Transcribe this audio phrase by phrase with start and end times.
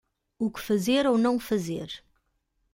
[0.39, 2.03] O que fazer ou não fazer